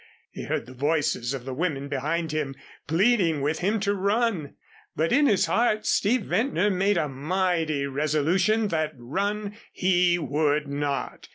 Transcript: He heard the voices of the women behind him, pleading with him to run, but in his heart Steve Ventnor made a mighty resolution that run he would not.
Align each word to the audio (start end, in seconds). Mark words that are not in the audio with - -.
He 0.31 0.45
heard 0.45 0.65
the 0.65 0.73
voices 0.73 1.31
of 1.35 1.45
the 1.45 1.53
women 1.53 1.87
behind 1.87 2.31
him, 2.31 2.55
pleading 2.87 3.39
with 3.39 3.59
him 3.59 3.79
to 3.81 3.93
run, 3.93 4.55
but 4.95 5.11
in 5.11 5.27
his 5.27 5.45
heart 5.45 5.85
Steve 5.85 6.23
Ventnor 6.23 6.71
made 6.71 6.97
a 6.97 7.07
mighty 7.07 7.85
resolution 7.85 8.69
that 8.69 8.93
run 8.95 9.55
he 9.71 10.17
would 10.17 10.67
not. 10.67 11.29